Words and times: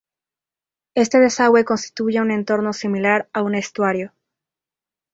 Este 0.95 1.19
desagüe 1.19 1.63
constituye 1.63 2.21
un 2.21 2.31
entorno 2.31 2.73
similar 2.73 3.29
a 3.33 3.43
un 3.43 3.53
estuario. 3.53 4.13